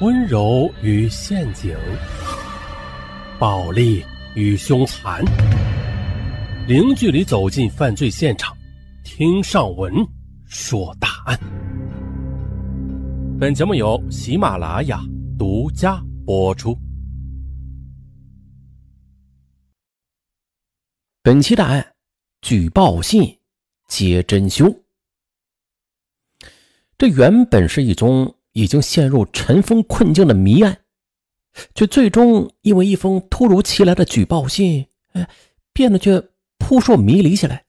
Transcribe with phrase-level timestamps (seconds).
[0.00, 1.76] 温柔与陷阱，
[3.38, 4.02] 暴力
[4.34, 5.22] 与凶残，
[6.66, 8.56] 零距离走进犯罪现场，
[9.04, 9.92] 听上文
[10.46, 11.38] 说大案。
[13.38, 15.02] 本节目由喜马拉雅
[15.38, 16.74] 独家播出。
[21.22, 21.86] 本期大案：
[22.40, 23.38] 举报信
[23.86, 24.74] 揭真凶。
[26.96, 28.34] 这原本是一宗。
[28.52, 30.84] 已经陷入尘封困境的谜案，
[31.74, 35.28] 却最终因为一封突如其来的举报信，哎，
[35.72, 36.20] 变得却
[36.58, 37.64] 扑朔迷离起来。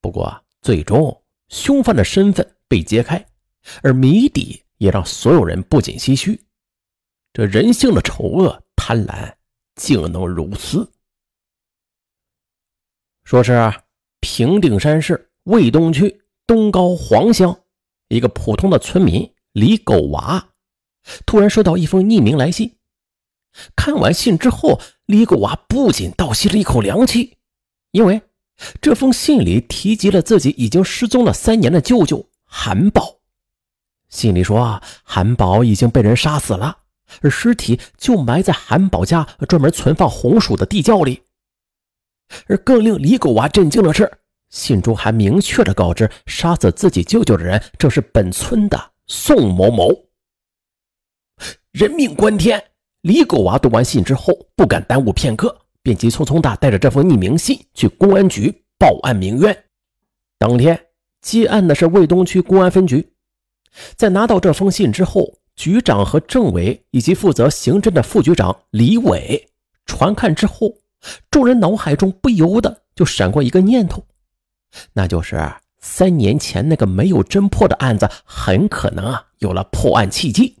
[0.00, 3.26] 不过，最终凶犯的身份被揭开，
[3.82, 6.40] 而谜底也让所有人不禁唏嘘：
[7.32, 9.34] 这人性的丑恶、贪婪，
[9.74, 10.90] 竟能如此。
[13.24, 13.72] 说是
[14.20, 17.58] 平顶山市卫东区东高黄乡
[18.08, 19.33] 一个普通的村民。
[19.54, 20.48] 李狗娃
[21.24, 22.74] 突然收到一封匿名来信，
[23.76, 27.36] 看完信之后，李狗娃不仅倒吸了一口凉气，
[27.92, 28.20] 因为
[28.80, 33.20] 这封信里提及了自己已经失踪了三年的舅舅韩宝。
[34.08, 36.78] 信里说，韩宝已经被人杀死了，
[37.20, 41.22] 而尸体就埋在韩宝家专门存放红薯的地窖里。
[42.48, 44.10] 而更令李狗娃震惊的是，
[44.50, 48.90] 信中还明确的告知，杀死自己舅舅的人正是本村的。
[49.06, 49.92] 宋某某，
[51.72, 52.62] 人命关天！
[53.02, 59.64] 李狗娃读完信之后，不敢耽误片刻，便急匆匆的带着这封匿名信去公安局报案鸣冤。
[60.38, 60.86] 当天
[61.20, 63.12] 接案的是卫东区公安分局，
[63.94, 69.50] 在拿到这封信之后，局长和政委以及负责刑侦的副局长李伟
[69.84, 70.78] 传看之后，
[71.30, 74.06] 众人脑海中不由得就闪过一个念头，
[74.94, 75.36] 那就是。
[75.84, 80.56] 三年前那个没有侦破的案子，很可能啊有了破案契机。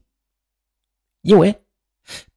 [1.22, 1.62] 因为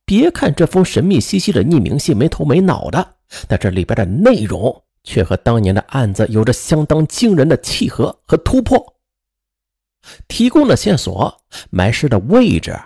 [0.05, 3.15] 别看这封神秘兮兮的匿名信没头没脑的，
[3.49, 8.95] 但这里边的内容却和当年的案子有着相当惊人的契合和突破。
[10.29, 12.79] 提供的线索、埋尸的位置，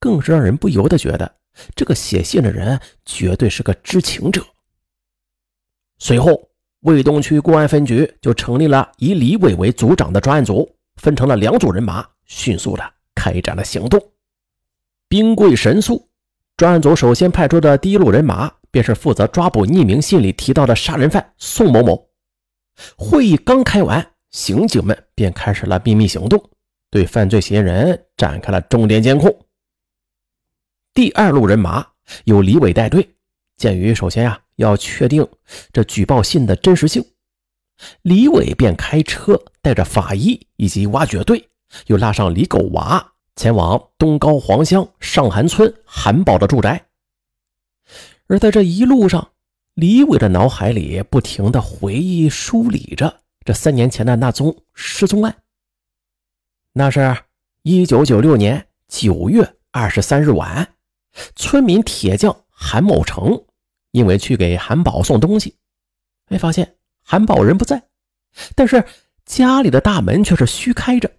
[0.00, 1.30] 更是让人不由得觉得
[1.76, 4.42] 这个写信的人绝对是个知情者。
[5.98, 6.48] 随后。
[6.82, 14.00] 卫东区公安分局就成立了以李伟为组长的专案组，分成了两组人马，迅速的开展了行动。
[15.08, 16.08] 兵贵神速，
[16.56, 22.08] 专案组首先派出的第一路人马便是负责抓捕匿名信里提到的杀人犯宋某某。
[22.96, 26.50] 会议刚开完，刑警们便开始了秘密行动，
[26.90, 29.32] 对犯罪嫌疑人展开了重点监控。
[30.92, 31.86] 第二路人马
[32.24, 33.14] 由李伟带队，
[33.62, 34.40] 鉴于首先呀。
[34.56, 35.26] 要确定
[35.72, 37.04] 这举报信的真实性，
[38.02, 41.48] 李伟便开车带着法医以及挖掘队，
[41.86, 46.84] 又拉上李狗娃前往东高黄乡上韩村韩宝的住宅。
[48.28, 49.32] 而在这一路上，
[49.74, 55.34] 李伟的脑海里不停的回忆梳理着这三年前的那宗失踪案。
[56.74, 57.16] 那是
[57.62, 60.74] 一九九六年九月二十三日晚，
[61.34, 63.44] 村民铁匠韩某成。
[63.92, 65.56] 因为去给韩宝送东西，
[66.28, 67.82] 没发现韩宝人不在，
[68.56, 68.84] 但是
[69.24, 71.10] 家里的大门却是虚开着，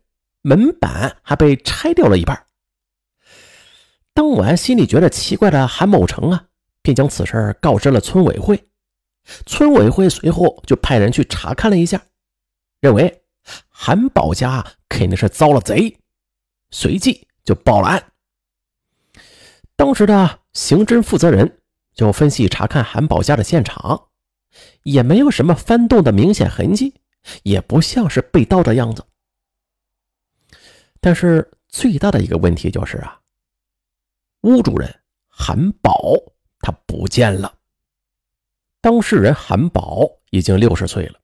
[0.42, 2.48] 门板还被拆掉了一半。
[4.14, 6.48] 当晚心里觉得奇怪的韩某成啊，
[6.82, 8.68] 便将此事告知了村委会。
[9.46, 12.04] 村委会随后就派人去查看了一下，
[12.82, 13.24] 认为
[13.70, 15.98] 韩宝家肯定是遭了贼，
[16.72, 18.12] 随即就报了案。
[19.76, 21.60] 当时的刑侦负责人。
[21.94, 24.08] 就分析查看韩宝家的现场，
[24.84, 26.96] 也没有什么翻动的明显痕迹，
[27.44, 29.04] 也不像是被盗的样子。
[31.00, 33.20] 但是最大的一个问题就是啊，
[34.42, 34.94] 屋主人
[35.28, 35.94] 韩宝
[36.60, 37.54] 他不见了。
[38.82, 41.20] 当事人韩宝已经六十岁了，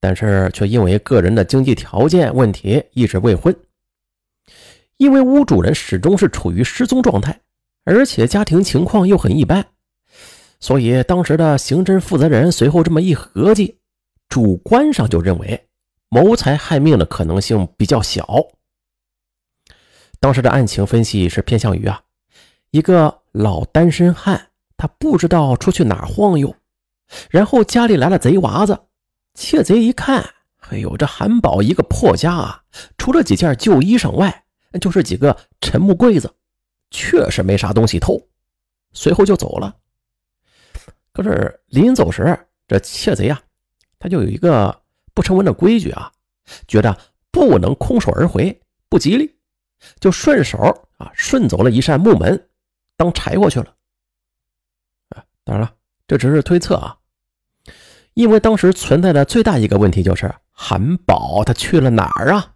[0.00, 3.54] 但是却因为个人的经济条件问题一直未婚。
[4.96, 7.40] 因为屋主人始终是处于失踪状态，
[7.84, 9.66] 而且家庭情况又很一般。
[10.60, 13.78] 所以，当时的刑侦负责人随后这么一合计，
[14.28, 15.68] 主观上就认为
[16.10, 18.26] 谋财害命的可能性比较小。
[20.20, 22.02] 当时的案情分析是偏向于啊，
[22.72, 26.54] 一个老单身汉，他不知道出去哪晃悠，
[27.30, 28.78] 然后家里来了贼娃子，
[29.32, 30.22] 窃贼一看，
[30.68, 32.64] 哎呦，这韩宝一个破家啊，
[32.98, 34.44] 除了几件旧衣裳外，
[34.78, 36.34] 就是几个陈木柜子，
[36.90, 38.28] 确实没啥东西偷，
[38.92, 39.74] 随后就走了。
[41.20, 43.38] 可是临走时，这窃贼啊，
[43.98, 44.80] 他就有一个
[45.12, 46.10] 不成文的规矩啊，
[46.66, 46.96] 觉得
[47.30, 48.58] 不能空手而回，
[48.88, 49.36] 不吉利，
[50.00, 52.48] 就顺手啊顺走了一扇木门，
[52.96, 53.66] 当柴火去了。
[55.10, 55.74] 啊，当然了，
[56.08, 56.96] 这只是推测啊，
[58.14, 62.54] 因为当时存在的最大一个问题就是韩宝他去了哪儿啊？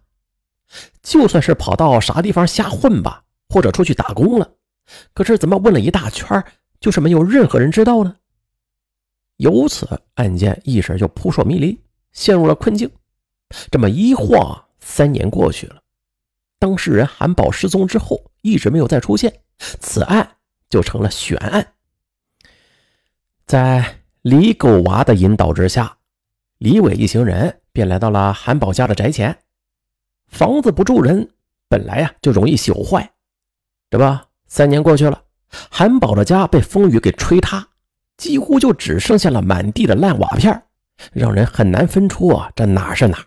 [1.03, 4.53] 就算是跑到啥地方瞎混吧，或者出去打工了，
[5.13, 6.43] 可是怎么问了一大圈，
[6.79, 8.15] 就是没有任何人知道呢？
[9.37, 11.79] 由此案件一时就扑朔迷离，
[12.11, 12.89] 陷入了困境。
[13.69, 15.81] 这么一晃，三年过去了，
[16.59, 20.37] 当事人韩宝失踪之后，一直没有再出现，此案
[20.69, 21.73] 就成了悬案。
[23.45, 25.97] 在李狗娃的引导之下，
[26.57, 29.37] 李伟一行人便来到了韩宝家的宅前。
[30.27, 31.29] 房子不住人，
[31.69, 33.13] 本来呀就容易朽坏，
[33.89, 34.29] 对吧？
[34.47, 35.23] 三年过去了，
[35.69, 37.67] 韩宝的家被风雨给吹塌，
[38.17, 40.63] 几乎就只剩下了满地的烂瓦片，
[41.11, 43.25] 让人很难分出啊这哪是哪。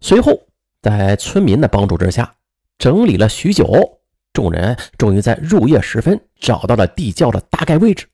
[0.00, 0.46] 随后，
[0.82, 2.34] 在村民的帮助之下，
[2.78, 4.00] 整理了许久，
[4.32, 8.08] 众人终于在入夜时分找到了地窖的大概位置。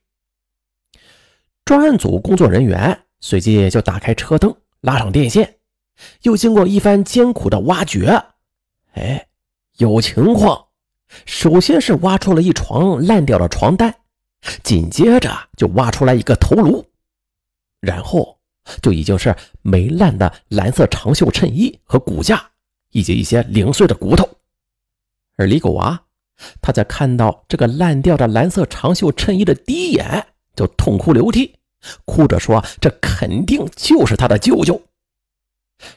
[1.65, 5.57] 专案组工作人员随即就打开车灯，拉上电线。
[6.23, 8.23] 又经过一番艰苦的挖掘，
[8.93, 9.27] 哎，
[9.77, 10.65] 有情况。
[11.25, 13.93] 首先是挖出了一床烂掉的床单，
[14.63, 16.85] 紧接着就挖出来一个头颅，
[17.79, 18.37] 然后
[18.81, 22.51] 就已经是没烂的蓝色长袖衬衣和骨架，
[22.91, 24.27] 以及一些零碎的骨头。
[25.35, 26.01] 而李狗娃，
[26.61, 30.25] 他在看到这个烂掉的蓝色长袖衬衣的第一眼，
[30.55, 31.55] 就痛哭流涕，
[32.05, 34.81] 哭着说：“这肯定就是他的舅舅。”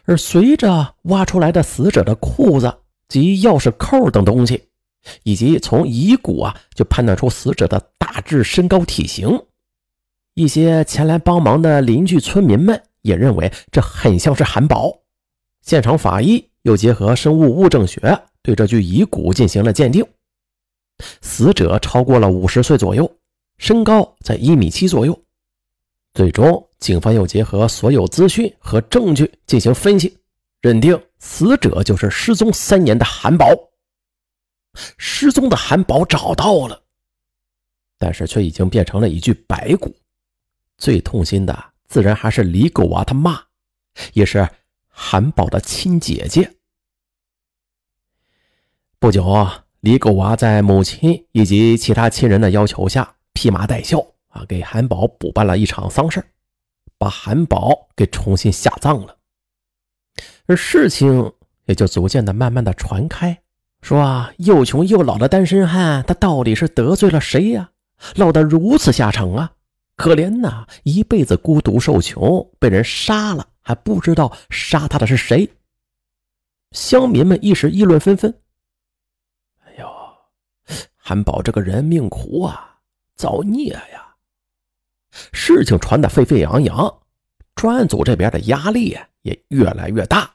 [0.05, 2.79] 而随着挖出来的死者的裤子
[3.09, 4.69] 及钥匙扣等东西，
[5.23, 7.79] 以及从遗骨啊就判断出死者的
[8.17, 9.45] 大致身高体型，
[10.33, 14.91] 一些前来帮忙的邻居村民们也认为这很像是韩宝。
[15.61, 20.03] 现场法医又结合生物物证学对这具遗骨进行了鉴定，
[21.21, 23.19] 死者超过了五十岁左右，
[23.59, 25.23] 身高在一米七左右。
[26.15, 30.17] 最终，警方又结合所有资讯和证据进行分析，
[30.63, 33.47] 认定死者就是失踪三年的韩宝。
[34.97, 36.83] 失踪的韩宝找到了，
[37.99, 39.95] 但是却已经变成了一具白骨。
[40.79, 43.41] 最痛心的自然还是李狗娃他妈，
[44.13, 44.49] 也是
[44.89, 46.53] 韩宝的亲姐姐。
[48.99, 49.49] 不久，
[49.81, 54.05] 李狗娃在母亲以及其他亲人的要求下，披麻戴孝。
[54.29, 56.23] 啊，给韩宝补办了一场丧事
[56.99, 59.17] 把韩宝给重新下葬了。
[60.45, 61.33] 而事情
[61.65, 63.41] 也就逐渐的、慢慢的传开，
[63.81, 67.71] 说啊，又穷又老的单身汉，他到底是得罪了谁呀？
[68.15, 69.53] 落得如此下场啊！
[69.97, 75.51] 可怜呐，一辈子孤独受穷，被人杀了，还不知道杀他的是谁。
[76.73, 78.35] 乡民们一时议论纷纷。
[79.65, 79.89] 哎呦，
[80.97, 82.79] 韩宝这个人命苦啊，
[83.15, 84.15] 造孽呀！
[85.33, 86.99] 事情传得沸沸扬扬，
[87.55, 90.31] 专案组这边的压力也越来越大。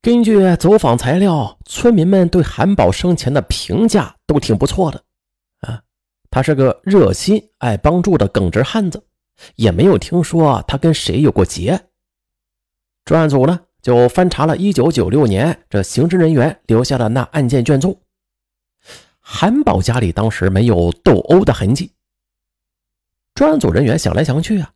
[0.00, 5.04] 根据走访材料，村民们对韩宝生前的评价都挺不错的。
[6.36, 9.02] 他是个热心爱帮助的耿直汉子，
[9.54, 11.88] 也没有听说他跟谁有过结。
[13.06, 17.98] 专案组呢，就翻查了1996年这刑侦人员留下的那案件卷宗，
[19.18, 21.94] 韩宝家里当时没有斗殴的痕迹。
[23.34, 24.74] 专案组人员想来想去啊，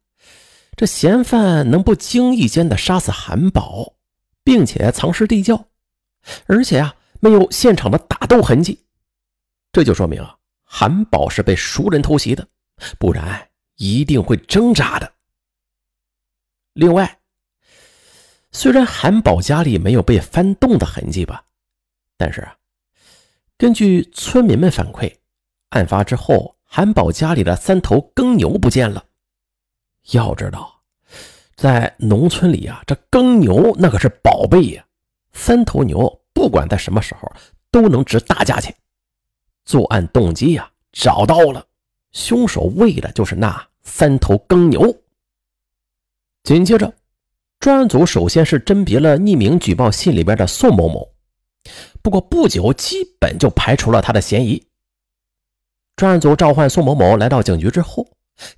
[0.78, 3.96] 这嫌犯能不经意间的杀死韩宝，
[4.42, 5.66] 并且藏尸地窖，
[6.46, 8.86] 而且啊没有现场的打斗痕迹，
[9.72, 10.38] 这就说明啊
[10.72, 12.46] 韩宝是被熟人偷袭的，
[12.96, 15.12] 不然一定会挣扎的。
[16.74, 17.18] 另外，
[18.52, 21.44] 虽然韩宝家里没有被翻动的痕迹吧，
[22.16, 22.56] 但是啊，
[23.58, 25.12] 根据村民们反馈，
[25.70, 26.56] 案发之后。
[26.72, 29.04] 韩宝家里的三头耕牛不见了。
[30.12, 30.80] 要知道，
[31.56, 34.86] 在农村里啊，这耕牛那可是宝贝呀。
[35.32, 37.28] 三头牛不管在什么时候
[37.72, 38.72] 都能值大价钱。
[39.70, 41.64] 作案动机呀，找到了，
[42.10, 44.92] 凶手为的就是那三头耕牛。
[46.42, 46.92] 紧接着，
[47.60, 51.08] 专案组首先是甄别了匿名举报信里边的宋某某，
[52.02, 54.60] 不过不久基本就排除了他的嫌疑。
[55.94, 58.04] 专案组召唤宋某某来到警局之后，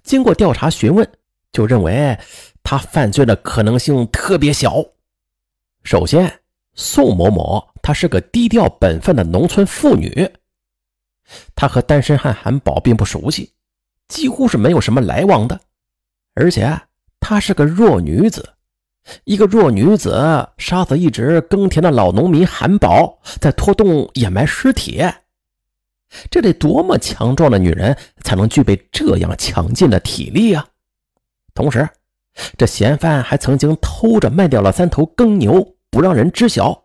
[0.02, 1.06] 经过调查询问，
[1.52, 2.18] 就认为
[2.62, 4.82] 他犯罪的可能性特别小。
[5.84, 6.40] 首先，
[6.72, 10.26] 宋某某她是个低调本分的农村妇女，
[11.54, 13.52] 他和单身汉韩宝并不熟悉，
[14.08, 15.60] 几乎是没有什么来往的。
[16.34, 16.80] 而且
[17.20, 18.54] 她是个弱女子，
[19.24, 25.02] 一个弱女子杀死一直耕田的老农民韩宝，再拖动掩埋尸体，
[26.30, 30.66] 这得多么强壮的女人才能具备这样强劲的体力啊！
[31.54, 31.88] 同时，
[32.56, 36.84] 这嫌犯还曾经偷着卖掉了三头耕牛，不让人知晓，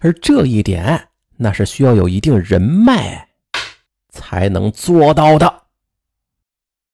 [0.00, 3.28] 而这一点那是需要有一定人脉
[4.10, 5.59] 才能做到的。